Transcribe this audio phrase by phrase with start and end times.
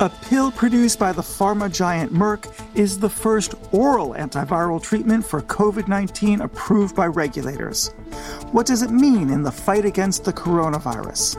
[0.00, 5.42] A pill produced by the pharma giant Merck is the first oral antiviral treatment for
[5.42, 7.88] COVID 19 approved by regulators.
[8.52, 11.34] What does it mean in the fight against the coronavirus?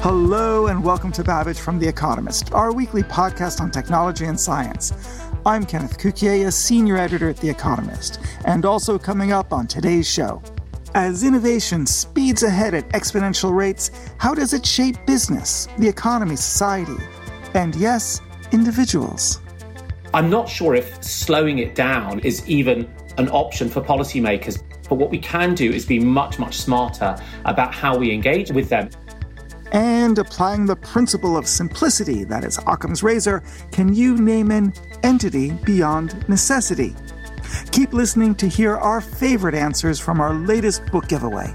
[0.00, 4.94] Hello, and welcome to Babbage from The Economist, our weekly podcast on technology and science.
[5.44, 10.10] I'm Kenneth Cukier, a senior editor at The Economist, and also coming up on today's
[10.10, 10.42] show.
[10.98, 16.96] As innovation speeds ahead at exponential rates, how does it shape business, the economy, society,
[17.54, 19.40] and yes, individuals?
[20.12, 24.60] I'm not sure if slowing it down is even an option for policymakers.
[24.88, 28.68] But what we can do is be much, much smarter about how we engage with
[28.68, 28.90] them.
[29.70, 34.72] And applying the principle of simplicity, that is Occam's razor, can you name an
[35.04, 36.96] entity beyond necessity?
[37.72, 41.54] Keep listening to hear our favorite answers from our latest book giveaway.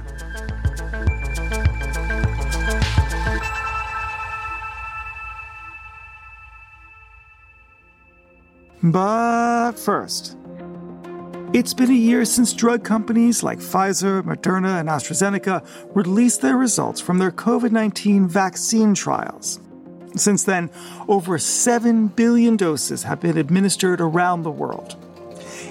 [8.83, 10.37] But first,
[11.53, 16.99] it's been a year since drug companies like Pfizer, Moderna, and AstraZeneca released their results
[16.99, 19.61] from their COVID 19 vaccine trials.
[20.15, 20.69] Since then,
[21.07, 24.97] over 7 billion doses have been administered around the world.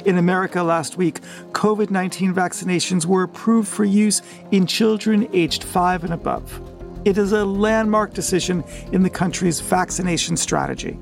[0.05, 1.21] In America last week,
[1.53, 6.61] COVID 19 vaccinations were approved for use in children aged 5 and above.
[7.05, 10.99] It is a landmark decision in the country's vaccination strategy.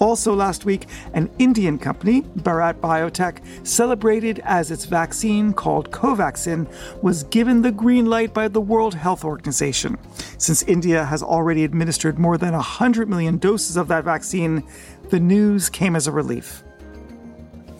[0.00, 6.66] Also, last week, an Indian company, Bharat Biotech, celebrated as its vaccine, called Covaxin,
[7.02, 9.98] was given the green light by the World Health Organization.
[10.38, 14.64] Since India has already administered more than 100 million doses of that vaccine,
[15.10, 16.64] the news came as a relief.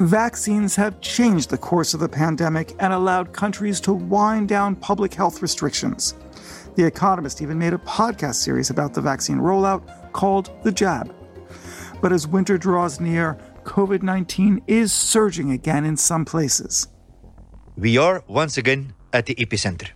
[0.01, 5.13] Vaccines have changed the course of the pandemic and allowed countries to wind down public
[5.13, 6.15] health restrictions.
[6.75, 11.15] The Economist even made a podcast series about the vaccine rollout called The Jab.
[12.01, 16.89] But as winter draws near, COVID 19 is surging again in some places.
[17.77, 19.91] We are once again at the epicenter.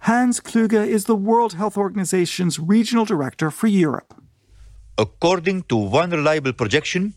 [0.00, 4.22] Hans Kluge is the World Health Organization's regional director for Europe.
[4.98, 7.14] According to one reliable projection,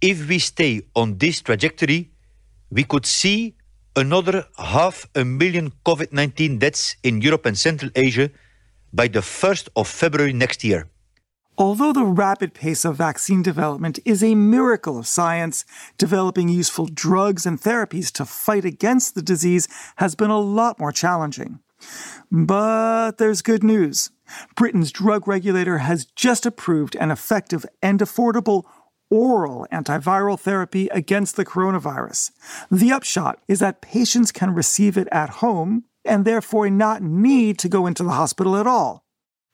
[0.00, 2.10] if we stay on this trajectory,
[2.70, 3.54] we could see
[3.96, 8.30] another half a million COVID 19 deaths in Europe and Central Asia
[8.92, 10.88] by the 1st of February next year.
[11.58, 15.66] Although the rapid pace of vaccine development is a miracle of science,
[15.98, 20.92] developing useful drugs and therapies to fight against the disease has been a lot more
[20.92, 21.60] challenging.
[22.30, 24.10] But there's good news.
[24.56, 28.64] Britain's drug regulator has just approved an effective and affordable
[29.10, 32.30] oral antiviral therapy against the coronavirus.
[32.70, 37.68] The upshot is that patients can receive it at home and therefore not need to
[37.68, 39.04] go into the hospital at all.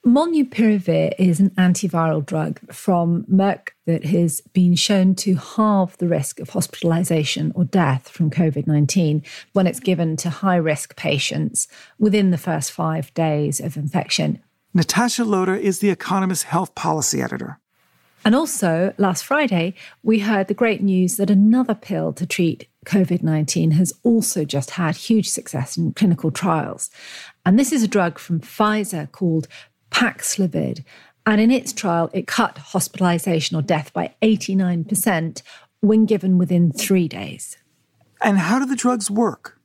[0.06, 6.38] Molnupiravir is an antiviral drug from Merck that has been shown to halve the risk
[6.38, 11.66] of hospitalization or death from COVID 19 when it's given to high risk patients
[11.98, 14.40] within the first five days of infection.
[14.72, 17.58] Natasha Loder is The Economist health policy editor.
[18.24, 23.22] And also, last Friday, we heard the great news that another pill to treat COVID
[23.22, 26.90] 19 has also just had huge success in clinical trials.
[27.44, 29.48] And this is a drug from Pfizer called
[29.90, 30.84] Paxlovid.
[31.24, 35.42] And in its trial, it cut hospitalization or death by 89%
[35.80, 37.56] when given within three days.
[38.22, 39.58] And how do the drugs work?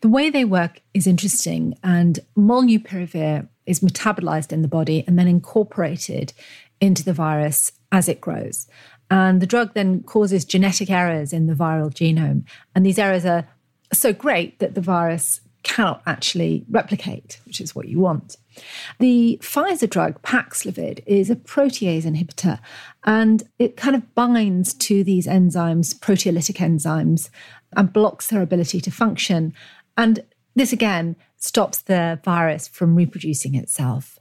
[0.00, 5.26] The way they work is interesting, and molnupiravir is metabolized in the body and then
[5.26, 6.34] incorporated
[6.80, 8.66] into the virus as it grows.
[9.08, 12.44] And the drug then causes genetic errors in the viral genome.
[12.74, 13.46] And these errors are
[13.92, 18.36] so great that the virus cannot actually replicate, which is what you want.
[18.98, 22.58] The Pfizer drug Paxlovid is a protease inhibitor
[23.04, 27.30] and it kind of binds to these enzymes, proteolytic enzymes,
[27.76, 29.54] and blocks their ability to function.
[29.96, 30.24] And
[30.56, 34.18] this again stops the virus from reproducing itself.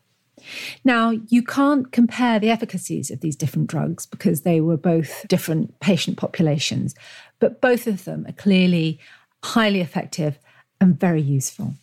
[0.83, 5.79] Now, you can't compare the efficacies of these different drugs because they were both different
[5.79, 6.95] patient populations,
[7.39, 8.99] but both of them are clearly
[9.43, 10.39] highly effective
[10.79, 11.75] and very useful.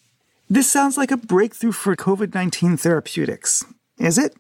[0.49, 3.65] This sounds like a breakthrough for COVID 19 therapeutics.
[3.99, 4.35] Is it?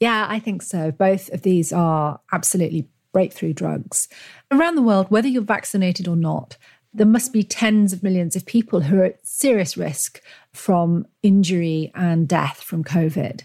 [0.00, 0.92] Yeah, I think so.
[0.92, 4.08] Both of these are absolutely breakthrough drugs.
[4.50, 6.56] Around the world, whether you're vaccinated or not,
[6.98, 10.20] there must be tens of millions of people who are at serious risk
[10.52, 13.42] from injury and death from COVID.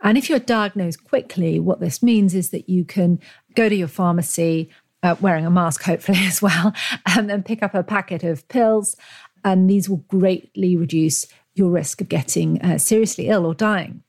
[0.00, 3.20] And if you're diagnosed quickly, what this means is that you can
[3.54, 4.70] go to your pharmacy,
[5.02, 6.72] uh, wearing a mask, hopefully, as well,
[7.06, 8.96] and then pick up a packet of pills.
[9.44, 14.02] And these will greatly reduce your risk of getting uh, seriously ill or dying.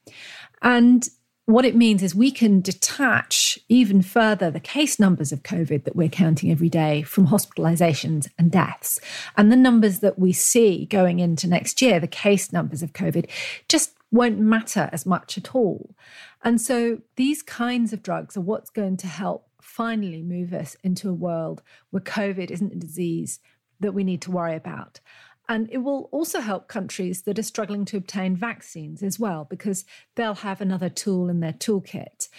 [0.62, 1.07] And
[1.45, 5.95] what it means is we can detach even further the case numbers of COVID that
[5.95, 9.00] we're counting every day from hospitalizations and deaths.
[9.38, 13.30] And the numbers that we see going into next year, the case numbers of COVID,
[13.69, 15.95] just won't matter as much at all.
[16.44, 21.09] And so these kinds of drugs are what's going to help finally move us into
[21.09, 23.39] a world where COVID isn't a disease
[23.80, 25.00] that we need to worry about.
[25.47, 29.86] And it will also help countries that are struggling to obtain vaccines as well, because
[30.15, 32.30] they'll have another tool in their toolkit.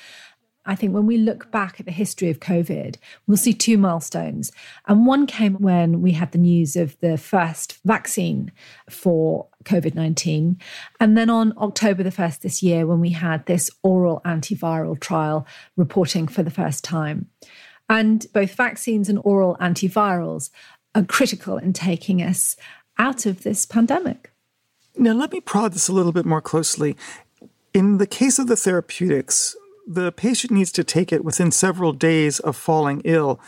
[0.66, 4.50] I think when we look back at the history of COVID, we'll see two milestones.
[4.86, 8.50] And one came when we had the news of the first vaccine
[8.90, 10.58] for COVID 19.
[10.98, 15.46] And then on October the 1st this year, when we had this oral antiviral trial
[15.76, 17.28] reporting for the first time.
[17.88, 20.50] And both vaccines and oral antivirals
[20.96, 22.56] are critical in taking us
[22.98, 24.30] out of this pandemic.
[24.96, 26.96] Now, let me prod this a little bit more closely.
[27.74, 29.54] In the case of the therapeutics,
[29.86, 33.38] the patient needs to take it within several days of falling ill.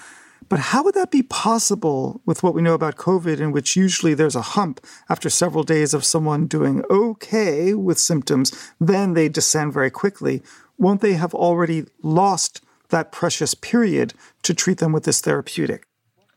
[0.48, 4.14] But how would that be possible with what we know about COVID, in which usually
[4.14, 9.72] there's a hump after several days of someone doing okay with symptoms, then they descend
[9.72, 10.42] very quickly?
[10.78, 15.87] Won't they have already lost that precious period to treat them with this therapeutic?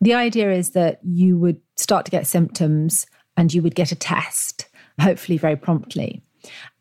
[0.02, 3.06] The idea is that you would start to get symptoms
[3.38, 4.68] and you would get a test,
[5.00, 6.24] hopefully very promptly.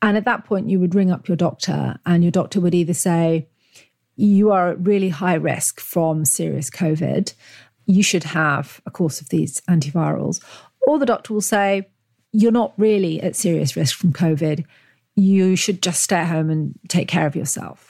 [0.00, 2.94] And at that point, you would ring up your doctor, and your doctor would either
[2.94, 3.48] say,
[4.16, 7.34] You are at really high risk from serious COVID.
[7.84, 10.42] You should have a course of these antivirals.
[10.86, 11.88] Or the doctor will say,
[12.32, 14.64] You're not really at serious risk from COVID.
[15.14, 17.89] You should just stay at home and take care of yourself.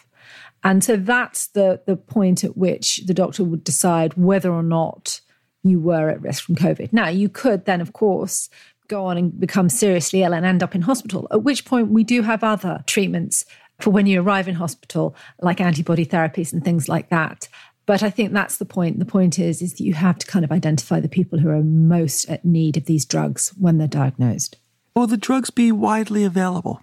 [0.63, 5.21] And so that's the, the point at which the doctor would decide whether or not
[5.63, 6.93] you were at risk from COVID.
[6.93, 8.49] Now, you could then, of course,
[8.89, 12.05] go on and become seriously ill and end up in hospital, at which point we
[12.05, 13.45] do have other treatments
[13.79, 17.49] for when you arrive in hospital, like antibody therapies and things like that.
[17.87, 18.99] But I think that's the point.
[18.99, 21.63] The point is, is that you have to kind of identify the people who are
[21.63, 24.57] most at need of these drugs when they're diagnosed.
[24.95, 26.83] Will the drugs be widely available?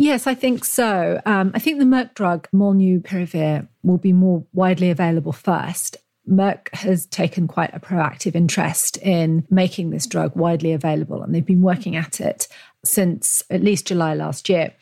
[0.00, 1.20] Yes, I think so.
[1.26, 5.96] Um, I think the Merck drug, Molnupiravir, will be more widely available first.
[6.30, 11.44] Merck has taken quite a proactive interest in making this drug widely available, and they've
[11.44, 12.46] been working at it
[12.84, 14.72] since at least July last year.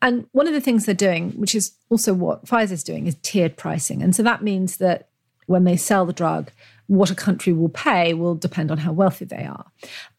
[0.00, 3.56] And one of the things they're doing, which is also what Pfizer's doing, is tiered
[3.56, 4.04] pricing.
[4.04, 5.08] And so that means that
[5.46, 6.52] when they sell the drug,
[6.86, 9.64] what a country will pay will depend on how wealthy they are.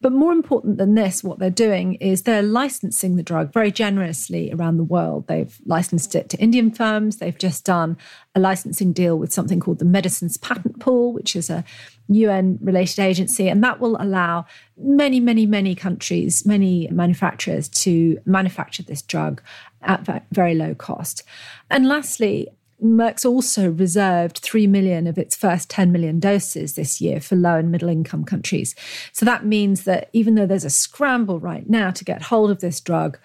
[0.02, 4.52] But more important than this, what they're doing is they're licensing the drug very generously
[4.52, 5.28] around the world.
[5.28, 7.18] They've licensed it to Indian firms.
[7.18, 7.98] They've just done
[8.34, 11.64] a licensing deal with something called the Medicines Patent Pool, which is a
[12.08, 13.48] UN related agency.
[13.48, 14.46] And that will allow
[14.76, 19.42] many, many, many countries, many manufacturers to manufacture this drug
[19.84, 21.24] at very low cost.
[21.70, 22.50] And lastly,
[22.84, 27.56] Merck's also reserved 3 million of its first 10 million doses this year for low
[27.58, 28.76] and middle income countries.
[29.14, 32.60] So that means that even though there's a scramble right now to get hold of
[32.60, 33.18] this drug,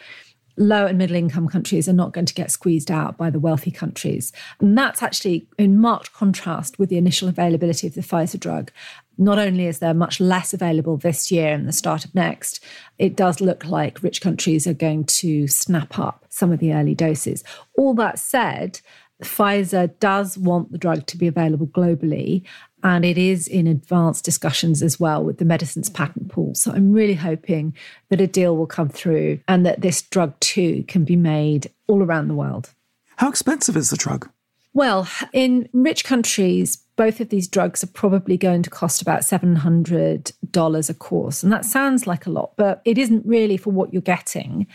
[0.56, 3.70] low and middle income countries are not going to get squeezed out by the wealthy
[3.70, 4.32] countries.
[4.60, 8.70] And that's actually in marked contrast with the initial availability of the Pfizer drug.
[9.16, 12.62] Not only is there much less available this year and the start of next,
[12.98, 16.94] it does look like rich countries are going to snap up some of the early
[16.94, 17.42] doses.
[17.76, 18.80] All that said,
[19.22, 22.44] Pfizer does want the drug to be available globally,
[22.82, 26.54] and it is in advanced discussions as well with the medicines patent pool.
[26.54, 27.74] So I'm really hoping
[28.08, 32.02] that a deal will come through and that this drug too can be made all
[32.02, 32.72] around the world.
[33.16, 34.30] How expensive is the drug?
[34.72, 40.90] Well, in rich countries, both of these drugs are probably going to cost about $700
[40.90, 41.42] a course.
[41.42, 44.66] And that sounds like a lot, but it isn't really for what you're getting.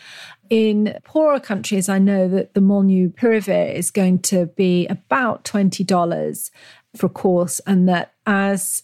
[0.50, 6.50] In poorer countries, I know that the Molnupiravir is going to be about $20
[6.96, 8.84] for a course, and that as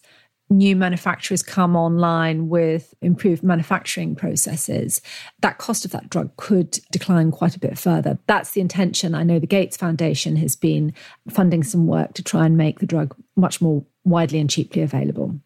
[0.51, 5.01] new manufacturers come online with improved manufacturing processes,
[5.39, 8.19] that cost of that drug could decline quite a bit further.
[8.27, 9.15] That's the intention.
[9.15, 10.93] I know the Gates Foundation has been
[11.29, 15.39] funding some work to try and make the drug much more widely and cheaply available.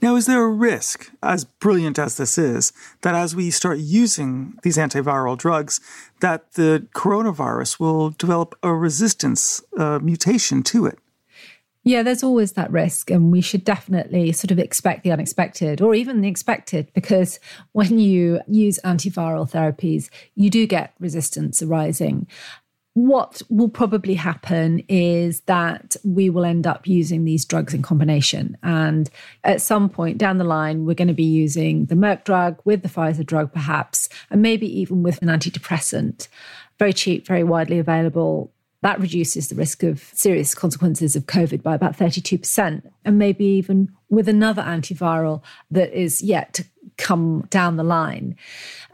[0.00, 2.72] Now, is there a risk, as brilliant as this is,
[3.02, 5.80] that as we start using these antiviral drugs,
[6.18, 10.98] that the coronavirus will develop a resistance uh, mutation to it?
[11.84, 15.94] Yeah, there's always that risk, and we should definitely sort of expect the unexpected or
[15.94, 17.40] even the expected because
[17.72, 22.28] when you use antiviral therapies, you do get resistance arising.
[22.94, 28.58] What will probably happen is that we will end up using these drugs in combination.
[28.62, 29.08] And
[29.42, 32.82] at some point down the line, we're going to be using the Merck drug with
[32.82, 36.28] the Pfizer drug, perhaps, and maybe even with an antidepressant.
[36.78, 41.74] Very cheap, very widely available that reduces the risk of serious consequences of COVID by
[41.74, 46.64] about 32%, and maybe even with another antiviral that is yet to
[46.98, 48.36] come down the line.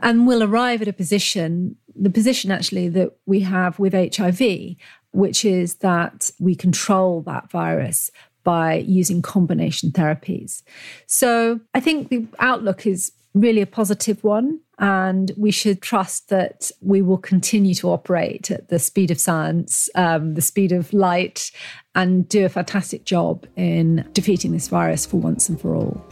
[0.01, 4.77] And we'll arrive at a position, the position actually that we have with HIV,
[5.13, 8.11] which is that we control that virus
[8.45, 10.63] by using combination therapies.
[11.07, 14.61] So I think the outlook is really a positive one.
[14.81, 19.91] And we should trust that we will continue to operate at the speed of science,
[19.97, 21.51] um, the speed of light,
[21.97, 26.05] and do a fantastic job in defeating this virus for once and for all.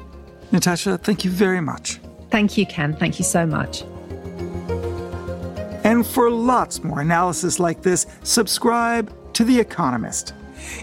[0.51, 2.01] Natasha, thank you very much.
[2.31, 2.97] Thank you, Ken.
[2.97, 3.83] Thank you so much.
[5.85, 10.35] And for lots more analysis like this, subscribe to The Economist.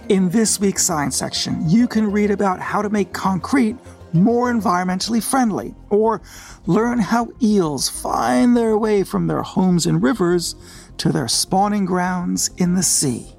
[0.07, 3.75] In this week's science section, you can read about how to make concrete
[4.13, 6.21] more environmentally friendly, or
[6.65, 10.55] learn how eels find their way from their homes in rivers
[10.97, 13.33] to their spawning grounds in the sea.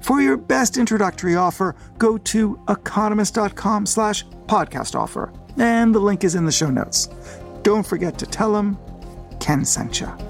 [0.00, 6.34] For your best introductory offer, go to economist.com slash podcast offer, and the link is
[6.34, 7.08] in the show notes.
[7.62, 8.78] Don't forget to tell them
[9.38, 10.29] Ken sent you.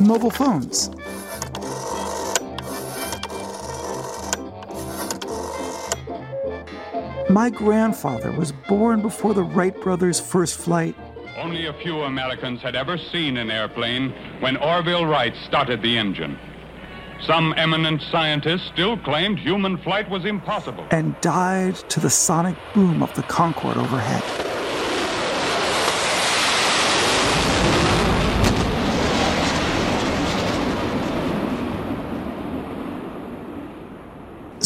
[0.00, 0.90] Mobile phones?
[7.30, 10.94] My grandfather was born before the Wright brothers' first flight.
[11.36, 16.38] Only a few Americans had ever seen an airplane when Orville Wright started the engine.
[17.26, 20.86] Some eminent scientists still claimed human flight was impossible.
[20.90, 24.47] And died to the sonic boom of the Concorde overhead.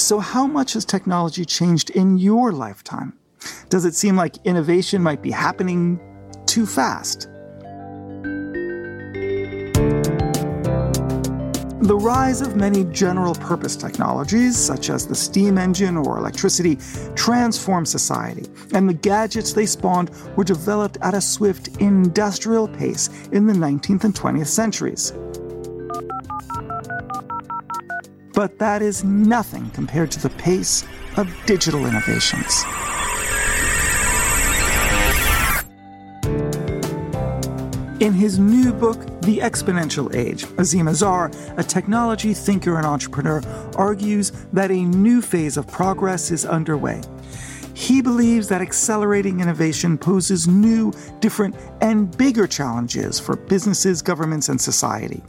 [0.02, 3.12] So, how much has technology changed in your lifetime?
[3.68, 6.00] Does it seem like innovation might be happening
[6.44, 7.28] too fast?
[11.82, 16.78] The rise of many general purpose technologies, such as the steam engine or electricity,
[17.14, 23.47] transformed society, and the gadgets they spawned were developed at a swift industrial pace in
[23.47, 25.12] the 19th and 20th centuries.
[28.34, 30.84] But that is nothing compared to the pace
[31.16, 32.64] of digital innovations.
[38.00, 43.40] In his new book, The Exponential Age, Azeem Azhar, a technology thinker and entrepreneur,
[43.76, 47.00] argues that a new phase of progress is underway.
[47.74, 54.60] He believes that accelerating innovation poses new, different, and bigger challenges for businesses, governments, and
[54.60, 55.22] society.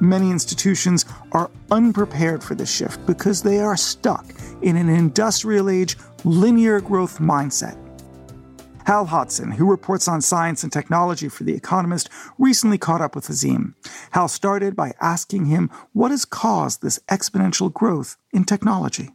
[0.00, 4.26] Many institutions are unprepared for this shift because they are stuck
[4.62, 7.76] in an industrial age, linear growth mindset.
[8.86, 13.28] Hal Hodson, who reports on science and technology for The Economist, recently caught up with
[13.28, 13.74] Azeem.
[14.12, 19.10] Hal started by asking him what has caused this exponential growth in technology.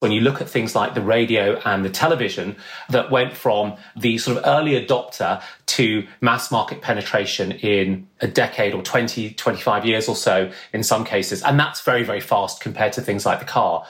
[0.00, 2.56] When you look at things like the radio and the television
[2.88, 8.74] that went from the sort of early adopter to mass market penetration in a decade
[8.74, 11.42] or 20, 25 years or so in some cases.
[11.42, 13.84] And that's very, very fast compared to things like the car.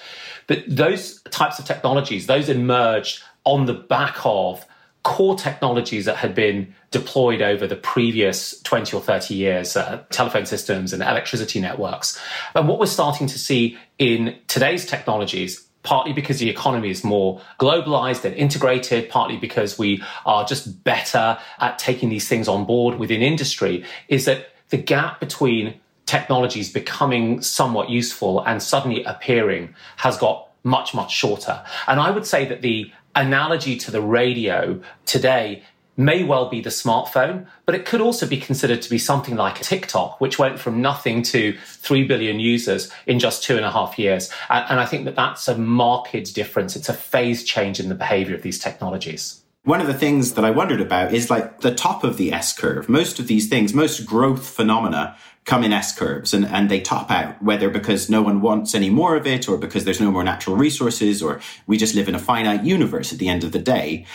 [0.46, 4.64] But those types of technologies, those emerged on the back of
[5.02, 10.46] core technologies that had been deployed over the previous 20 or 30 years, uh, telephone
[10.46, 12.18] systems and electricity networks.
[12.54, 17.40] And what we're starting to see in today's technologies partly because the economy is more
[17.58, 22.98] globalized and integrated, partly because we are just better at taking these things on board
[22.98, 30.16] within industry, is that the gap between technologies becoming somewhat useful and suddenly appearing has
[30.16, 31.62] got much, much shorter.
[31.86, 35.62] And I would say that the analogy to the radio today
[35.98, 39.60] may well be the smartphone, but it could also be considered to be something like
[39.60, 43.98] TikTok, which went from nothing to 3 billion users in just two and a half
[43.98, 44.30] years.
[44.48, 46.76] And, I think that that's a marked difference.
[46.76, 49.42] It's a phase change in the behavior of these technologies.
[49.64, 52.56] One of the things that I wondered about is like the top of the S
[52.56, 52.88] curve.
[52.88, 57.10] Most of these things, most growth phenomena come in S curves and, and they top
[57.10, 60.22] out, whether because no one wants any more of it or because there's no more
[60.22, 63.58] natural resources or we just live in a finite universe at the end of the
[63.58, 64.06] day.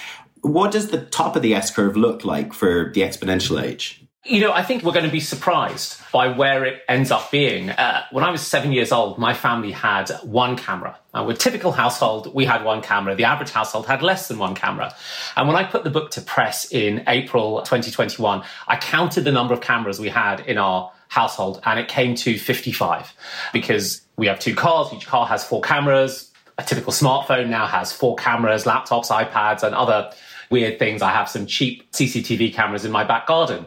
[0.44, 4.02] What does the top of the S curve look like for the exponential age?
[4.26, 7.70] You know, I think we're going to be surprised by where it ends up being.
[7.70, 10.98] Uh, when I was seven years old, my family had one camera.
[11.14, 13.16] Uh, with typical household, we had one camera.
[13.16, 14.94] The average household had less than one camera.
[15.38, 19.54] And when I put the book to press in April 2021, I counted the number
[19.54, 23.14] of cameras we had in our household and it came to 55
[23.54, 24.92] because we have two cars.
[24.94, 26.32] Each car has four cameras.
[26.58, 30.12] A typical smartphone now has four cameras, laptops, iPads, and other
[30.54, 31.02] weird things.
[31.02, 33.66] I have some cheap CCTV cameras in my back garden.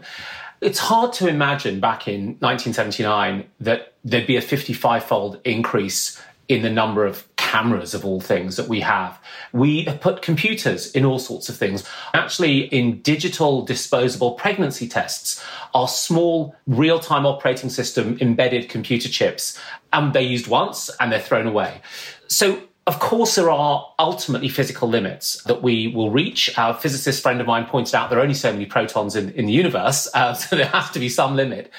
[0.61, 6.63] It's hard to imagine back in 1979 that there'd be a 55 fold increase in
[6.63, 9.19] the number of cameras of all things that we have.
[9.53, 11.85] We have put computers in all sorts of things.
[12.15, 19.59] Actually, in digital disposable pregnancy tests, are small real time operating system embedded computer chips,
[19.93, 21.81] and they're used once and they're thrown away.
[22.29, 26.57] So of course, there are ultimately physical limits that we will reach.
[26.57, 29.47] Our physicist friend of mine pointed out there are only so many protons in, in
[29.47, 31.71] the universe, uh, so there has to be some limit.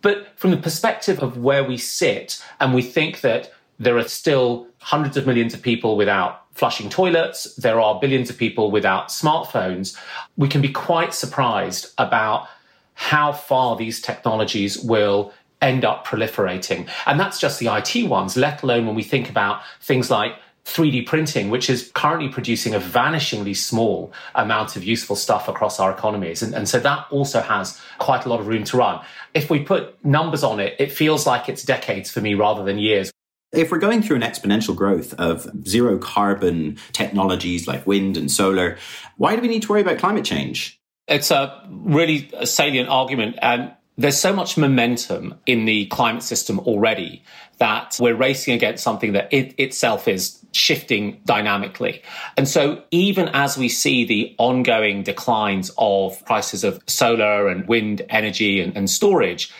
[0.00, 4.68] But from the perspective of where we sit, and we think that there are still
[4.78, 9.96] hundreds of millions of people without flushing toilets, there are billions of people without smartphones,
[10.36, 12.48] we can be quite surprised about
[12.94, 16.88] how far these technologies will end up proliferating.
[17.06, 20.34] And that's just the IT ones, let alone when we think about things like
[20.68, 25.90] 3D printing, which is currently producing a vanishingly small amount of useful stuff across our
[25.90, 26.42] economies.
[26.42, 29.02] And, and, so that also has quite a lot of room to run.
[29.32, 32.78] If we put numbers on it, it feels like it's decades for me rather than
[32.78, 33.10] years.
[33.50, 38.76] If we're going through an exponential growth of zero carbon technologies like wind and solar,
[39.16, 40.78] why do we need to worry about climate change?
[41.06, 43.36] It's a really salient argument.
[43.40, 47.22] And there's so much momentum in the climate system already
[47.58, 52.00] that we're racing against something that it itself is shifting dynamically.
[52.36, 58.02] And so even as we see the ongoing declines of prices of solar and wind
[58.08, 59.52] energy and, and storage,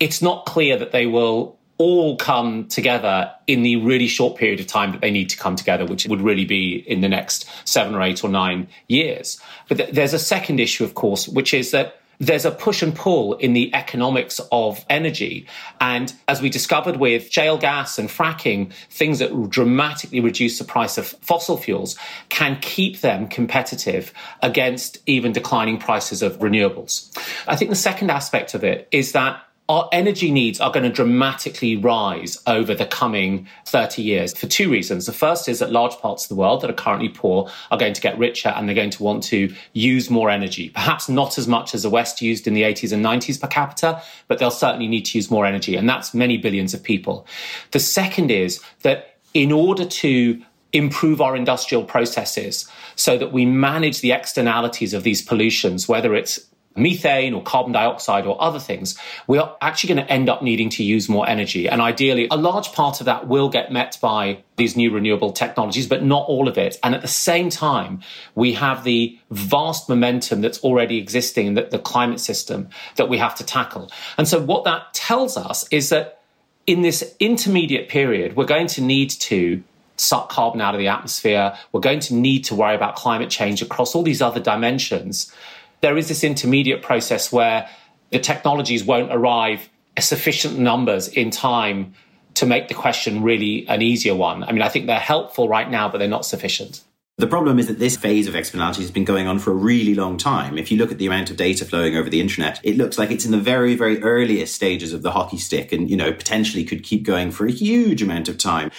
[0.00, 4.66] it's not clear that they will all come together in the really short period of
[4.66, 7.94] time that they need to come together, which would really be in the next seven
[7.94, 9.40] or eight or nine years.
[9.68, 12.94] But th- there's a second issue, of course, which is that there's a push and
[12.94, 15.46] pull in the economics of energy.
[15.80, 20.98] And as we discovered with shale gas and fracking, things that dramatically reduce the price
[20.98, 21.96] of fossil fuels
[22.28, 27.16] can keep them competitive against even declining prices of renewables.
[27.46, 30.90] I think the second aspect of it is that our energy needs are going to
[30.90, 35.04] dramatically rise over the coming 30 years for two reasons.
[35.04, 37.92] The first is that large parts of the world that are currently poor are going
[37.92, 40.70] to get richer and they're going to want to use more energy.
[40.70, 44.02] Perhaps not as much as the West used in the 80s and 90s per capita,
[44.26, 45.76] but they'll certainly need to use more energy.
[45.76, 47.26] And that's many billions of people.
[47.72, 54.00] The second is that in order to improve our industrial processes so that we manage
[54.00, 56.47] the externalities of these pollutions, whether it's
[56.78, 60.70] methane or carbon dioxide or other things, we are actually going to end up needing
[60.70, 61.68] to use more energy.
[61.68, 65.86] And ideally, a large part of that will get met by these new renewable technologies,
[65.86, 66.78] but not all of it.
[66.82, 68.00] And at the same time,
[68.34, 73.18] we have the vast momentum that's already existing in the, the climate system that we
[73.18, 73.90] have to tackle.
[74.16, 76.22] And so what that tells us is that
[76.66, 79.62] in this intermediate period, we're going to need to
[79.96, 81.56] suck carbon out of the atmosphere.
[81.72, 85.32] We're going to need to worry about climate change across all these other dimensions
[85.80, 87.68] there is this intermediate process where
[88.10, 91.94] the technologies won't arrive sufficient numbers in time
[92.34, 94.44] to make the question really an easier one.
[94.44, 96.84] I mean, I think they're helpful right now, but they're not sufficient.
[97.16, 99.96] The problem is that this phase of exponentiality has been going on for a really
[99.96, 100.56] long time.
[100.56, 103.10] If you look at the amount of data flowing over the internet, it looks like
[103.10, 106.64] it's in the very, very earliest stages of the hockey stick and, you know, potentially
[106.64, 108.70] could keep going for a huge amount of time.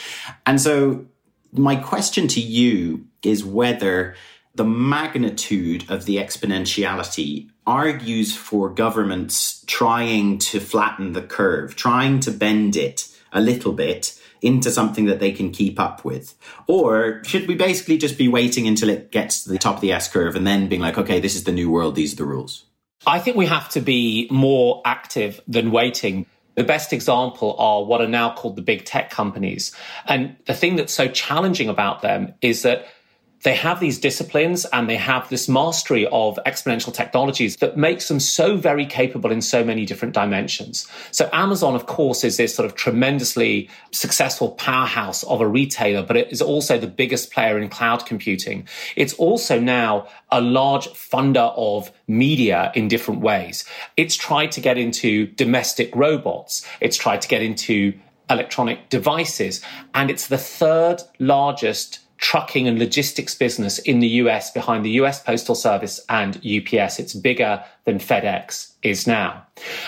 [0.45, 1.05] And so
[1.51, 4.15] my question to you is whether
[4.55, 12.31] the magnitude of the exponentiality argues for governments trying to flatten the curve, trying to
[12.31, 16.35] bend it a little bit into something that they can keep up with?
[16.67, 19.91] Or should we basically just be waiting until it gets to the top of the
[19.91, 22.25] S curve and then being like, okay, this is the new world, these are the
[22.25, 22.65] rules?
[23.05, 26.25] I think we have to be more active than waiting.
[26.55, 29.73] The best example are what are now called the big tech companies.
[30.05, 32.87] And the thing that's so challenging about them is that
[33.43, 38.19] they have these disciplines and they have this mastery of exponential technologies that makes them
[38.19, 40.87] so very capable in so many different dimensions.
[41.11, 46.17] So Amazon, of course, is this sort of tremendously successful powerhouse of a retailer, but
[46.17, 48.67] it is also the biggest player in cloud computing.
[48.95, 53.63] It's also now a large funder of media in different ways.
[53.95, 56.65] It's tried to get into domestic robots.
[56.81, 57.93] It's tried to get into
[58.29, 59.61] electronic devices.
[59.93, 65.21] And it's the third largest trucking and logistics business in the US behind the US
[65.21, 66.99] Postal Service and UPS.
[66.99, 69.45] It's bigger than FedEx is now.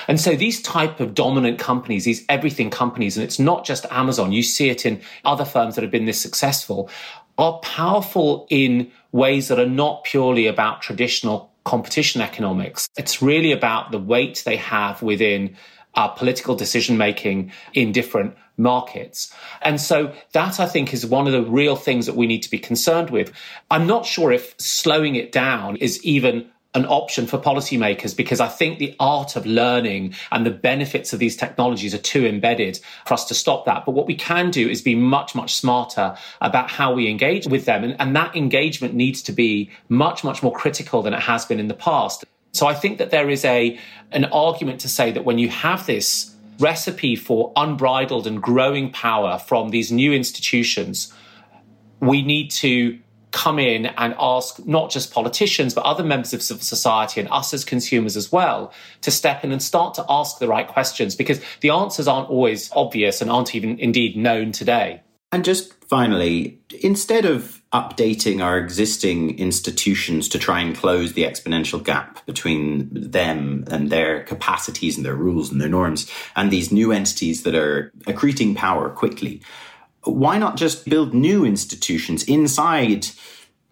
[0.07, 4.31] And so these type of dominant companies, these everything companies, and it's not just Amazon,
[4.31, 6.89] you see it in other firms that have been this successful,
[7.37, 12.87] are powerful in ways that are not purely about traditional competition economics.
[12.97, 15.55] It's really about the weight they have within
[15.95, 19.33] uh, political decision making in different markets.
[19.61, 22.51] And so that I think is one of the real things that we need to
[22.51, 23.31] be concerned with.
[23.69, 28.47] I'm not sure if slowing it down is even an option for policymakers because I
[28.47, 33.13] think the art of learning and the benefits of these technologies are too embedded for
[33.13, 33.85] us to stop that.
[33.85, 37.65] But what we can do is be much, much smarter about how we engage with
[37.65, 37.83] them.
[37.83, 41.59] And, and that engagement needs to be much, much more critical than it has been
[41.59, 42.23] in the past.
[42.51, 43.79] So I think that there is a,
[44.11, 49.39] an argument to say that when you have this recipe for unbridled and growing power
[49.39, 51.13] from these new institutions,
[51.99, 52.99] we need to
[53.31, 57.53] come in and ask not just politicians, but other members of civil society and us
[57.53, 61.39] as consumers as well to step in and start to ask the right questions because
[61.61, 65.01] the answers aren't always obvious and aren't even indeed known today.
[65.31, 71.81] And just finally, instead of updating our existing institutions to try and close the exponential
[71.81, 76.91] gap between them and their capacities and their rules and their norms and these new
[76.91, 79.41] entities that are accreting power quickly,
[80.03, 83.07] why not just build new institutions inside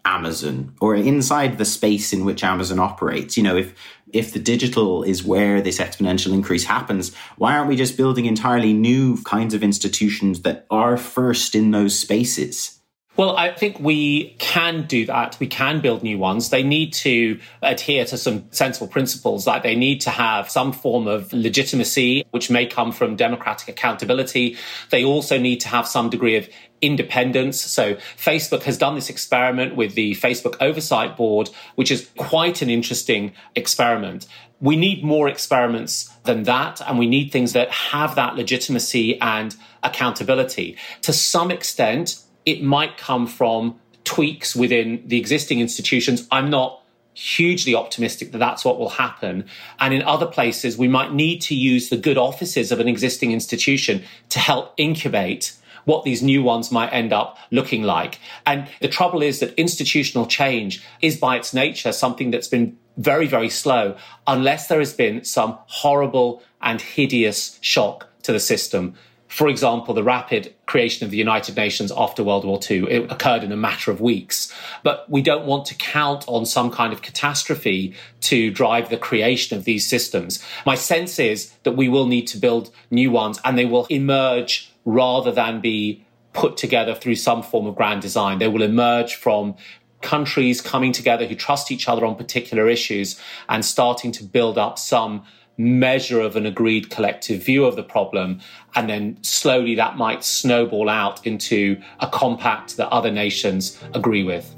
[0.06, 3.36] Amazon or inside the space in which Amazon operates?
[3.36, 3.74] You know, if
[4.12, 8.72] if the digital is where this exponential increase happens, why aren't we just building entirely
[8.72, 12.79] new kinds of institutions that are first in those spaces?
[13.20, 15.36] Well, I think we can do that.
[15.38, 16.48] We can build new ones.
[16.48, 21.06] They need to adhere to some sensible principles, like they need to have some form
[21.06, 24.56] of legitimacy, which may come from democratic accountability.
[24.88, 26.48] They also need to have some degree of
[26.80, 27.60] independence.
[27.60, 32.70] So Facebook has done this experiment with the Facebook Oversight Board, which is quite an
[32.70, 34.26] interesting experiment.
[34.62, 39.54] We need more experiments than that, and we need things that have that legitimacy and
[39.82, 40.78] accountability.
[41.02, 46.26] To some extent, it might come from tweaks within the existing institutions.
[46.30, 46.82] I'm not
[47.14, 49.44] hugely optimistic that that's what will happen.
[49.78, 53.32] And in other places, we might need to use the good offices of an existing
[53.32, 58.18] institution to help incubate what these new ones might end up looking like.
[58.46, 63.26] And the trouble is that institutional change is by its nature something that's been very,
[63.26, 68.94] very slow unless there has been some horrible and hideous shock to the system.
[69.30, 73.44] For example, the rapid creation of the United Nations after World War II, it occurred
[73.44, 74.52] in a matter of weeks.
[74.82, 79.56] But we don't want to count on some kind of catastrophe to drive the creation
[79.56, 80.44] of these systems.
[80.66, 84.72] My sense is that we will need to build new ones and they will emerge
[84.84, 88.40] rather than be put together through some form of grand design.
[88.40, 89.54] They will emerge from
[90.02, 94.76] countries coming together who trust each other on particular issues and starting to build up
[94.76, 95.22] some
[95.60, 98.40] measure of an agreed collective view of the problem.
[98.74, 104.54] And then slowly that might snowball out into a compact that other nations agree with.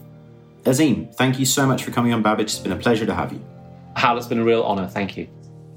[0.65, 2.47] Azeem, thank you so much for coming on Babbage.
[2.47, 3.45] It's been a pleasure to have you.
[3.97, 4.87] Hal, it's been a real honor.
[4.87, 5.29] Thank you.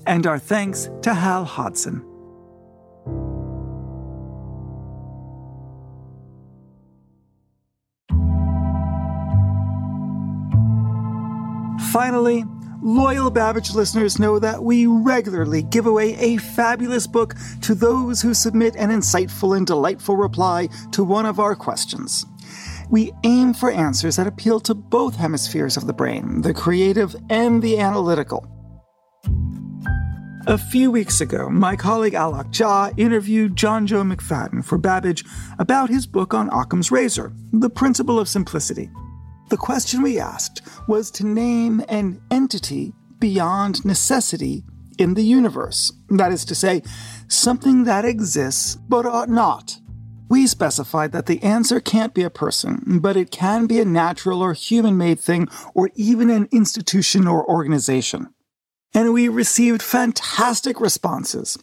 [0.05, 2.03] And our thanks to Hal Hodson.
[11.91, 12.43] Finally,
[12.81, 18.33] Loyal Babbage listeners know that we regularly give away a fabulous book to those who
[18.33, 22.25] submit an insightful and delightful reply to one of our questions.
[22.89, 27.61] We aim for answers that appeal to both hemispheres of the brain, the creative and
[27.61, 28.45] the analytical.
[30.47, 35.25] A few weeks ago, my colleague Alok Jha interviewed Johnjoe McFadden for Babbage
[35.57, 38.91] about his book on Occam's razor, The Principle of Simplicity.
[39.49, 44.63] The question we asked was to name an entity beyond necessity
[44.97, 45.91] in the universe.
[46.09, 46.83] That is to say,
[47.27, 49.79] something that exists but ought not.
[50.29, 54.41] We specified that the answer can't be a person, but it can be a natural
[54.41, 58.29] or human made thing, or even an institution or organization
[58.95, 61.59] and we received fantastic responses.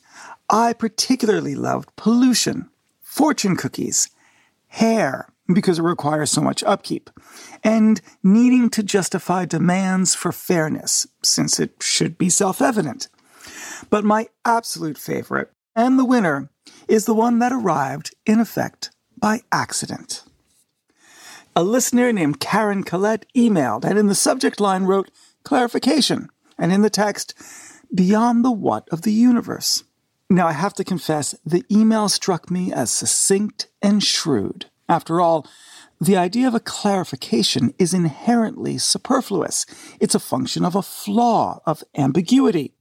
[0.51, 2.69] I particularly loved pollution,
[3.01, 4.11] fortune cookies,
[4.69, 7.11] hair, because it requires so much upkeep,
[7.65, 13.09] and needing to justify demands for fairness, since it should be self evident.
[13.91, 16.51] But my absolute favorite, and the winner,
[16.89, 20.25] is the one that arrived, in effect, by accident.
[21.55, 25.11] A listener named Karen Collette emailed and in the subject line wrote,
[25.45, 26.29] Clarification
[26.59, 27.35] and in the text,
[27.95, 29.85] beyond the what of the universe.
[30.31, 34.67] Now, I have to confess, the email struck me as succinct and shrewd.
[34.93, 35.47] After all,
[36.03, 39.65] the idea of a clarification is inherently superfluous.
[40.01, 42.75] It's a function of a flaw, of ambiguity.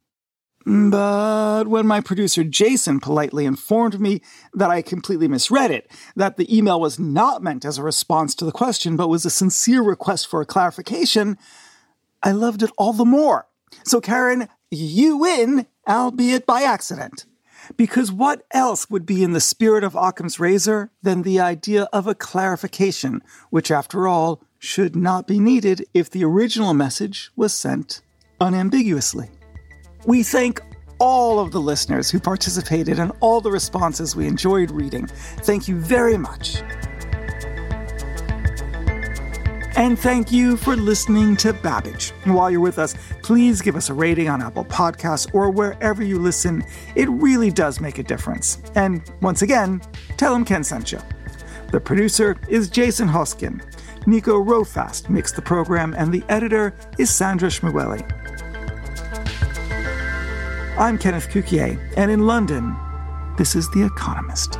[0.66, 4.22] But when my producer Jason politely informed me
[4.54, 8.46] that I completely misread it, that the email was not meant as a response to
[8.46, 11.38] the question, but was a sincere request for a clarification,
[12.22, 13.48] I loved it all the more.
[13.86, 17.26] So, Karen, you win, albeit by accident.
[17.78, 22.08] Because what else would be in the spirit of Occam's razor than the idea of
[22.08, 28.02] a clarification, which, after all, should not be needed if the original message was sent
[28.40, 29.30] unambiguously?
[30.06, 30.62] We thank
[31.00, 35.08] all of the listeners who participated and all the responses we enjoyed reading.
[35.08, 36.62] Thank you very much.
[39.82, 42.12] And thank you for listening to Babbage.
[42.26, 46.20] While you're with us, please give us a rating on Apple Podcasts or wherever you
[46.20, 46.64] listen.
[46.94, 48.62] It really does make a difference.
[48.76, 49.82] And once again,
[50.18, 51.00] tell them Ken sent you.
[51.72, 53.60] The producer is Jason Hosken.
[54.06, 58.04] Nico Rofast makes the program, and the editor is Sandra Schmueli.
[60.78, 62.78] I'm Kenneth Cukier, and in London,
[63.36, 64.60] this is The Economist.